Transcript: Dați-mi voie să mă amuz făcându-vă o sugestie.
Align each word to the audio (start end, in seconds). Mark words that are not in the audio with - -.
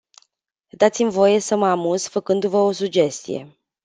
Dați-mi 0.69 1.09
voie 1.11 1.39
să 1.39 1.55
mă 1.55 1.67
amuz 1.67 2.05
făcându-vă 2.07 2.57
o 2.57 2.71
sugestie. 2.71 3.57